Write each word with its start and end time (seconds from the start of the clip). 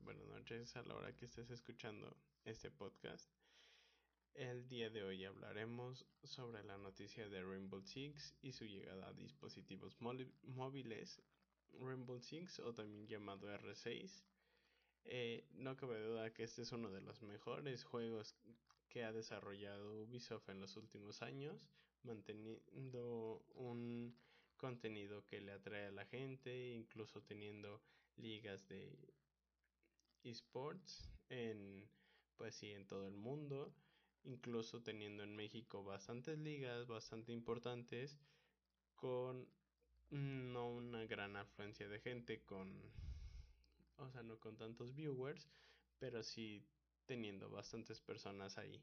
buenas 0.00 0.26
noches 0.28 0.74
a 0.76 0.82
la 0.84 0.94
hora 0.94 1.14
que 1.14 1.26
estés 1.26 1.50
escuchando 1.50 2.16
este 2.46 2.70
podcast. 2.70 3.30
El 4.32 4.66
día 4.68 4.88
de 4.88 5.04
hoy 5.04 5.22
hablaremos 5.26 6.06
sobre 6.24 6.64
la 6.64 6.78
noticia 6.78 7.28
de 7.28 7.42
Rainbow 7.42 7.82
Six 7.82 8.36
y 8.40 8.52
su 8.52 8.64
llegada 8.64 9.08
a 9.08 9.12
dispositivos 9.12 9.98
móviles. 10.00 11.20
Rainbow 11.78 12.18
Six 12.18 12.60
o 12.60 12.72
también 12.72 13.06
llamado 13.06 13.48
R6. 13.48 14.24
Eh, 15.04 15.46
no 15.50 15.76
cabe 15.76 16.00
duda 16.00 16.32
que 16.32 16.44
este 16.44 16.62
es 16.62 16.72
uno 16.72 16.90
de 16.90 17.02
los 17.02 17.20
mejores 17.20 17.84
juegos 17.84 18.34
que 18.88 19.04
ha 19.04 19.12
desarrollado 19.12 20.04
Ubisoft 20.04 20.48
en 20.48 20.60
los 20.60 20.78
últimos 20.78 21.20
años, 21.20 21.68
manteniendo 22.02 23.44
un 23.56 24.16
contenido 24.56 25.26
que 25.26 25.42
le 25.42 25.52
atrae 25.52 25.88
a 25.88 25.90
la 25.90 26.06
gente, 26.06 26.70
incluso 26.70 27.22
teniendo 27.22 27.82
ligas 28.16 28.66
de 28.68 29.15
esports 30.28 31.10
en 31.28 31.88
pues 32.36 32.54
sí 32.54 32.70
en 32.72 32.86
todo 32.86 33.08
el 33.08 33.16
mundo, 33.16 33.74
incluso 34.24 34.82
teniendo 34.82 35.22
en 35.22 35.34
México 35.34 35.82
bastantes 35.82 36.38
ligas 36.38 36.86
bastante 36.86 37.32
importantes 37.32 38.18
con 38.94 39.48
no 40.10 40.68
una 40.70 41.04
gran 41.06 41.36
afluencia 41.36 41.88
de 41.88 42.00
gente 42.00 42.42
con 42.44 42.92
o 43.98 44.10
sea, 44.10 44.22
no 44.22 44.38
con 44.38 44.56
tantos 44.56 44.94
viewers, 44.94 45.48
pero 45.98 46.22
sí 46.22 46.66
teniendo 47.06 47.48
bastantes 47.48 48.00
personas 48.00 48.58
ahí. 48.58 48.82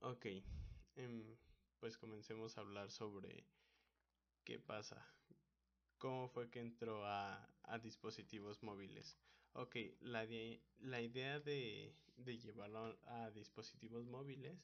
Ok, 0.00 0.26
em, 0.94 1.36
pues 1.80 1.98
comencemos 1.98 2.56
a 2.56 2.60
hablar 2.60 2.90
sobre 2.90 3.44
¿Qué 4.44 4.58
pasa? 4.58 5.06
¿Cómo 5.98 6.28
fue 6.28 6.50
que 6.50 6.60
entró 6.60 7.04
a, 7.04 7.46
dispositivos 7.82 8.62
móviles? 8.62 9.16
Ok, 9.52 9.76
la, 10.00 10.26
la 10.78 11.00
idea 11.00 11.40
de, 11.40 11.94
de 12.16 12.38
llevarlo 12.38 12.98
a 13.06 13.30
dispositivos 13.30 14.06
móviles 14.06 14.58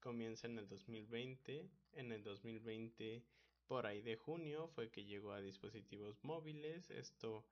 comienza 0.00 0.46
en 0.46 0.58
el 0.58 0.68
2020. 0.68 1.68
En 1.92 2.12
el 2.12 2.22
2020, 2.22 3.24
por 3.66 3.86
ahí 3.86 4.00
de 4.00 4.16
junio, 4.16 4.68
fue 4.68 4.90
que 4.90 5.04
llegó 5.04 5.32
a 5.32 5.40
dispositivos 5.40 6.22
móviles. 6.22 6.90
Esto 6.90 7.44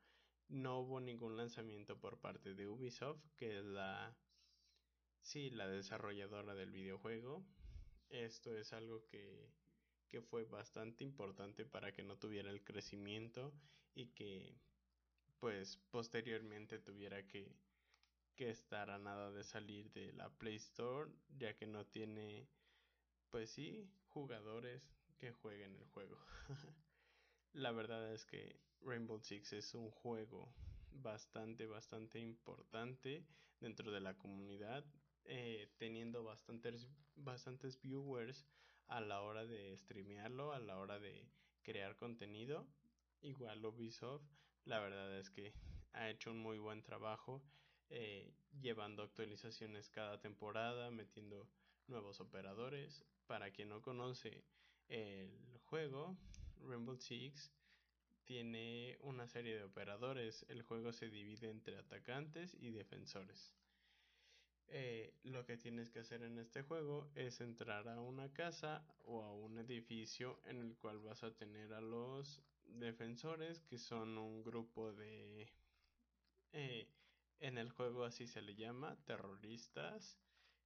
no 0.48 0.80
hubo 0.80 1.00
ningún 1.00 1.36
lanzamiento 1.36 1.98
por 1.98 2.18
parte 2.18 2.54
de 2.54 2.68
Ubisoft, 2.68 3.20
que 3.36 3.58
es 3.58 3.64
la, 3.64 4.16
sí, 5.20 5.50
la 5.50 5.68
desarrolladora 5.68 6.54
del 6.54 6.70
videojuego. 6.70 7.44
Esto 8.08 8.56
es 8.56 8.72
algo 8.72 9.04
que 9.06 9.50
que 10.08 10.22
fue 10.22 10.44
bastante 10.44 11.04
importante 11.04 11.64
para 11.64 11.92
que 11.92 12.02
no 12.02 12.16
tuviera 12.16 12.50
el 12.50 12.62
crecimiento 12.62 13.52
y 13.94 14.08
que 14.08 14.56
pues 15.40 15.78
posteriormente 15.90 16.78
tuviera 16.78 17.26
que, 17.26 17.56
que 18.34 18.50
estar 18.50 18.90
a 18.90 18.98
nada 18.98 19.30
de 19.30 19.44
salir 19.44 19.90
de 19.92 20.12
la 20.12 20.30
Play 20.30 20.56
Store 20.56 21.10
ya 21.38 21.54
que 21.54 21.66
no 21.66 21.86
tiene 21.86 22.48
pues 23.30 23.50
sí 23.50 23.90
jugadores 24.08 24.82
que 25.18 25.32
jueguen 25.32 25.74
el 25.76 25.84
juego 25.86 26.18
la 27.52 27.72
verdad 27.72 28.12
es 28.12 28.24
que 28.24 28.60
Rainbow 28.80 29.20
Six 29.20 29.52
es 29.52 29.74
un 29.74 29.90
juego 29.90 30.52
bastante 30.90 31.66
bastante 31.66 32.18
importante 32.18 33.24
dentro 33.60 33.90
de 33.90 34.00
la 34.00 34.16
comunidad 34.16 34.84
eh, 35.28 35.68
teniendo 35.78 36.22
bastantes, 36.22 36.88
bastantes 37.16 37.80
viewers 37.80 38.46
a 38.86 39.00
la 39.00 39.22
hora 39.22 39.44
de 39.44 39.76
streamearlo, 39.76 40.52
a 40.52 40.60
la 40.60 40.78
hora 40.78 41.00
de 41.00 41.28
crear 41.62 41.96
contenido. 41.96 42.68
Igual 43.22 43.64
Ubisoft, 43.64 44.22
la 44.66 44.80
verdad 44.80 45.18
es 45.18 45.30
que 45.30 45.54
ha 45.92 46.10
hecho 46.10 46.30
un 46.30 46.38
muy 46.38 46.58
buen 46.58 46.82
trabajo 46.82 47.42
eh, 47.88 48.34
llevando 48.60 49.02
actualizaciones 49.02 49.88
cada 49.88 50.20
temporada, 50.20 50.90
metiendo 50.90 51.48
nuevos 51.86 52.20
operadores. 52.20 53.04
Para 53.26 53.50
quien 53.50 53.68
no 53.70 53.80
conoce 53.80 54.44
el 54.88 55.58
juego, 55.64 56.16
Rainbow 56.60 56.96
Six 56.96 57.52
tiene 58.24 58.98
una 59.00 59.28
serie 59.28 59.56
de 59.56 59.64
operadores. 59.64 60.44
El 60.48 60.62
juego 60.62 60.92
se 60.92 61.08
divide 61.08 61.48
entre 61.48 61.78
atacantes 61.78 62.56
y 62.60 62.70
defensores. 62.70 63.54
Eh, 64.68 65.14
lo 65.22 65.44
que 65.46 65.56
tienes 65.56 65.90
que 65.90 66.00
hacer 66.00 66.22
en 66.24 66.38
este 66.38 66.62
juego 66.62 67.08
es 67.14 67.40
entrar 67.40 67.88
a 67.88 68.00
una 68.00 68.32
casa 68.32 68.84
o 69.04 69.22
a 69.22 69.32
un 69.32 69.58
edificio 69.58 70.40
en 70.44 70.60
el 70.60 70.76
cual 70.76 70.98
vas 70.98 71.22
a 71.22 71.32
tener 71.36 71.72
a 71.72 71.80
los 71.80 72.42
defensores 72.64 73.60
que 73.60 73.78
son 73.78 74.18
un 74.18 74.42
grupo 74.42 74.92
de 74.92 75.48
eh, 76.52 76.88
en 77.38 77.58
el 77.58 77.70
juego 77.70 78.04
así 78.04 78.26
se 78.26 78.42
le 78.42 78.56
llama 78.56 78.96
terroristas 79.04 80.18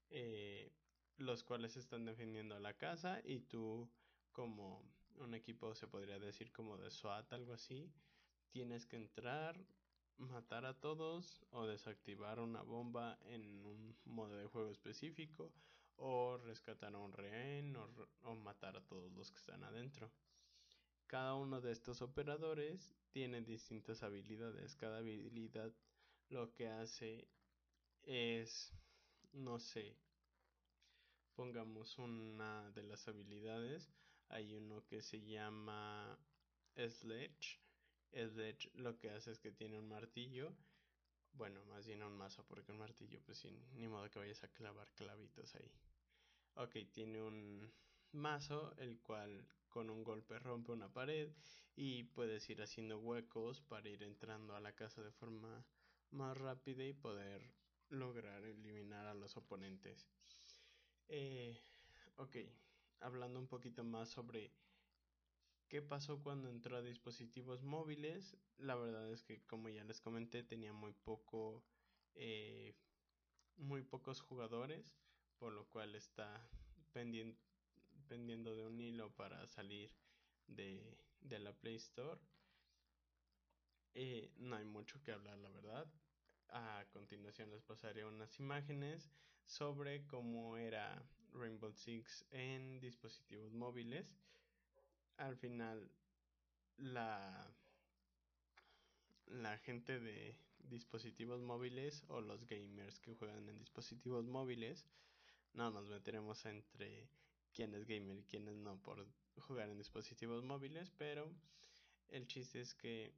eh, 0.09 0.73
los 1.19 1.45
cuales 1.45 1.77
están 1.77 2.07
defendiendo 2.07 2.59
la 2.59 2.79
casa 2.79 3.21
y 3.23 3.41
tú 3.41 3.91
como 4.33 4.83
un 5.17 5.35
equipo 5.35 5.75
se 5.75 5.87
podría 5.87 6.19
decir 6.19 6.53
como 6.53 6.79
de 6.79 6.91
SWAT 6.91 7.31
algo 7.35 7.53
así 7.53 7.93
tienes 8.51 8.87
que 8.87 8.97
entrar 8.97 9.63
matar 10.19 10.65
a 10.67 10.79
todos 10.79 11.45
o 11.51 11.67
desactivar 11.67 12.39
una 12.41 12.63
bomba 12.63 13.19
en 13.27 13.65
un 13.65 13.97
modo 14.05 14.37
de 14.37 14.47
juego 14.47 14.71
específico 14.71 15.53
o 15.97 16.39
rescatar 16.39 16.95
a 16.95 16.99
un 16.99 17.13
rehén 17.13 17.77
o, 17.77 18.35
matar 18.35 18.77
a 18.77 18.87
todos 18.87 19.13
los 19.13 19.31
que 19.31 19.39
están 19.39 19.65
adentro. 19.65 20.11
Cada 21.07 21.35
uno 21.35 21.61
de 21.61 21.73
estos 21.73 22.03
operadores 22.03 22.95
tiene 23.11 23.43
distintas 23.43 24.03
habilidades. 24.03 24.77
Cada 24.77 24.99
habilidad 24.99 25.73
lo 26.29 26.55
que 26.55 26.69
hace 26.69 27.29
es, 28.03 28.73
no 29.33 29.59
sé, 29.59 29.97
pongamos 31.35 31.99
una 31.99 32.71
de 32.71 32.83
las 32.85 33.07
habilidades. 33.09 33.91
Hay 34.29 34.55
uno 34.55 34.85
que 34.87 35.03
se 35.03 35.21
llama 35.21 36.19
Sledge 36.77 37.59
Sledge 38.13 38.71
lo 38.75 38.99
que 38.99 39.11
hace 39.11 39.31
es 39.33 39.39
que 39.39 39.53
tiene 39.53 39.79
un 39.79 39.89
martillo. 39.89 40.53
Bueno, 41.33 41.65
más 41.67 41.87
bien 41.87 42.03
un 42.03 42.17
mazo, 42.17 42.45
porque 42.47 42.73
un 42.73 42.79
martillo, 42.79 43.21
pues 43.25 43.39
sin 43.39 43.57
ni 43.79 43.89
modo 43.89 44.11
que 44.11 44.19
vayas 44.19 44.43
a 44.43 44.49
clavar 44.49 44.91
clavitos 44.93 45.55
ahí. 45.55 45.71
Ok, 46.55 46.77
tiene 46.93 47.23
un 47.23 47.73
mazo, 48.13 48.75
el 48.79 49.01
cual 49.01 49.47
con 49.69 49.89
un 49.89 50.03
golpe 50.03 50.39
rompe 50.39 50.73
una 50.73 50.93
pared 50.93 51.31
y 51.77 52.05
puedes 52.05 52.51
ir 52.51 52.61
haciendo 52.61 52.99
huecos 52.99 53.61
para 53.63 53.89
ir 53.89 54.03
entrando 54.03 54.57
a 54.57 54.61
la 54.61 54.75
casa 54.75 55.03
de 55.03 55.13
forma 55.13 55.65
más 56.11 56.37
rápida 56.37 56.85
y 56.85 56.93
poder 56.93 57.55
lograr 57.89 58.45
eliminar 58.45 59.07
a 59.07 59.15
los 59.15 59.37
oponentes. 59.37 60.09
Eh, 61.09 61.59
ok, 62.17 62.37
hablando 63.01 63.39
un 63.39 63.49
poquito 63.49 63.85
más 63.85 64.11
sobre 64.11 64.53
¿Qué 65.71 65.83
pasó 65.83 66.21
cuando 66.21 66.49
entró 66.49 66.77
a 66.77 66.83
dispositivos 66.83 67.63
móviles? 67.63 68.37
La 68.59 68.75
verdad 68.75 69.09
es 69.13 69.23
que 69.23 69.41
como 69.47 69.69
ya 69.69 69.85
les 69.85 70.01
comenté 70.01 70.43
tenía 70.43 70.73
muy 70.73 70.93
poco 70.93 71.63
eh, 72.17 72.75
muy 73.57 73.83
pocos 73.83 74.21
jugadores 74.21 74.93
por 75.39 75.53
lo 75.53 75.69
cual 75.69 75.95
está 75.95 76.45
pendiendo 76.93 78.57
de 78.57 78.67
un 78.67 78.81
hilo 78.81 79.15
para 79.15 79.47
salir 79.47 79.95
de, 80.49 80.99
la 81.21 81.53
Play 81.53 81.77
Store. 81.77 82.21
Eh, 83.95 84.33
no 84.39 84.57
hay 84.57 84.65
mucho 84.65 85.01
que 85.05 85.13
hablar 85.13 85.39
la 85.39 85.51
verdad. 85.51 85.87
A 86.49 86.85
continuación 86.93 87.49
les 87.51 87.63
pasaré 87.63 88.05
unas 88.05 88.41
imágenes 88.41 89.09
sobre 89.47 90.05
cómo 90.09 90.57
era 90.57 91.01
Rainbow 91.33 91.73
Six 91.73 92.27
en 92.33 92.81
dispositivos 92.81 93.53
móviles 93.53 94.17
al 95.21 95.37
final 95.37 95.91
la 96.77 97.55
la 99.27 99.59
gente 99.59 100.01
de 100.01 100.37
dispositivos 100.59 101.41
móviles 101.41 102.05
o 102.09 102.21
los 102.21 102.45
gamers 102.47 102.99
que 103.01 103.15
juegan 103.15 103.49
en 103.49 103.59
dispositivos 103.59 104.27
móviles 104.27 104.87
no 105.53 105.71
nos 105.71 105.89
meteremos 105.89 106.45
entre 106.47 107.09
quién 107.53 107.75
es 107.75 107.87
gamer 107.87 108.19
y 108.19 108.25
quién 108.25 108.49
es 108.49 108.57
no 108.57 108.81
por 108.83 109.07
jugar 109.37 109.69
en 109.69 109.79
dispositivos 109.79 110.43
móviles 110.43 110.91
pero 110.99 111.31
el 112.09 112.27
chiste 112.27 112.61
es 112.61 112.75
que 112.75 113.15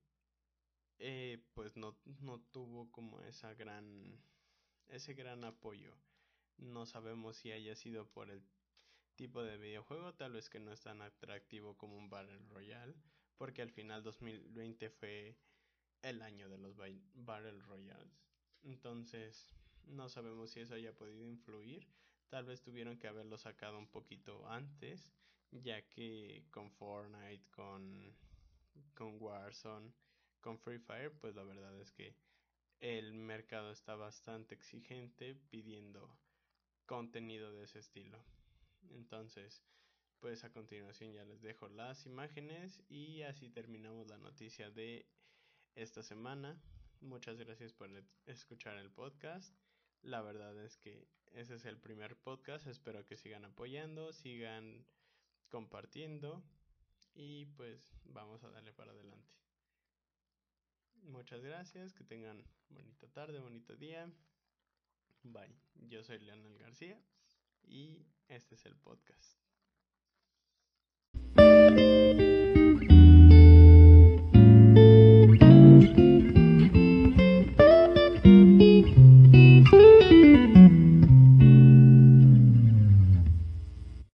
eh, 0.99 1.43
pues 1.55 1.77
no, 1.77 1.97
no 2.21 2.41
tuvo 2.53 2.91
como 2.93 3.21
esa 3.23 3.55
gran 3.55 4.21
ese 4.89 5.15
gran 5.15 5.43
apoyo. 5.45 5.97
No 6.59 6.87
sabemos 6.87 7.37
si 7.37 7.51
haya 7.51 7.75
sido 7.75 8.07
por 8.07 8.31
el 8.31 8.43
tipo 9.17 9.43
de 9.43 9.59
videojuego, 9.59 10.15
tal 10.15 10.33
vez 10.33 10.49
que 10.49 10.61
no 10.61 10.73
es 10.73 10.81
tan 10.81 11.03
atractivo 11.03 11.77
como 11.77 11.97
un 11.97 12.11
Battle 12.11 12.39
Royale, 12.51 12.95
porque 13.37 13.63
al 13.63 13.71
final 13.71 14.03
2020 14.03 14.91
fue 14.91 15.37
el 16.03 16.23
año 16.23 16.49
de 16.49 16.59
los 16.59 16.77
Battle 16.77 17.61
Royales. 17.63 18.27
Entonces, 18.63 19.55
no 19.87 20.09
sabemos 20.09 20.51
si 20.51 20.61
eso 20.61 20.75
haya 20.75 20.95
podido 20.95 21.25
influir. 21.25 21.87
Tal 22.29 22.45
vez 22.45 22.63
tuvieron 22.63 22.99
que 22.99 23.09
haberlo 23.09 23.37
sacado 23.37 23.79
un 23.79 23.89
poquito 23.89 24.49
antes, 24.49 25.13
ya 25.51 25.83
que 25.83 26.47
con 26.51 26.71
Fortnite, 26.71 27.45
con, 27.51 28.17
con 28.95 29.21
Warzone, 29.21 29.93
con 30.41 30.59
Free 30.59 30.79
Fire, 30.79 31.13
pues 31.13 31.35
la 31.35 31.45
verdad 31.45 31.79
es 31.81 31.93
que 31.93 32.17
el 32.81 33.15
mercado 33.15 33.71
está 33.71 33.95
bastante 33.95 34.55
exigente 34.55 35.37
pidiendo 35.51 36.19
contenido 36.87 37.53
de 37.53 37.65
ese 37.65 37.79
estilo. 37.79 38.19
Entonces, 38.91 39.63
pues 40.21 40.45
a 40.45 40.53
continuación 40.53 41.13
ya 41.13 41.25
les 41.25 41.43
dejo 41.43 41.69
las 41.69 42.07
imágenes 42.07 42.81
y 42.89 43.23
así 43.23 43.49
terminamos 43.49 44.07
la 44.09 44.19
noticia 44.19 44.71
de 44.71 45.07
esta 45.75 46.03
semana. 46.03 46.63
Muchas 47.01 47.39
gracias 47.39 47.73
por 47.73 47.91
escuchar 48.27 48.77
el 48.79 48.91
podcast. 48.91 49.53
La 50.03 50.23
verdad 50.23 50.57
es 50.65 50.77
que 50.77 51.09
ese 51.33 51.57
es 51.57 51.65
el 51.65 51.79
primer 51.79 52.17
podcast. 52.17 52.67
Espero 52.67 53.05
que 53.05 53.17
sigan 53.17 53.45
apoyando, 53.45 54.13
sigan 54.13 54.87
compartiendo 55.49 56.43
y 57.15 57.47
pues 57.47 57.93
vamos 58.05 58.45
a 58.45 58.51
darle 58.51 58.73
para 58.73 58.93
adelante. 58.93 59.35
Muchas 61.03 61.43
gracias, 61.43 61.95
que 61.95 62.05
tengan 62.05 62.45
bonita 62.69 63.09
tarde, 63.09 63.41
bonito 63.41 63.75
día. 63.77 64.09
Bye. 65.25 65.57
Yo 65.75 66.05
soy 66.05 66.21
Leonel 66.21 66.59
García 66.59 67.03
y 67.65 68.07
este 68.29 68.55
es 68.55 68.67
el 68.67 68.77
podcast. 68.77 69.52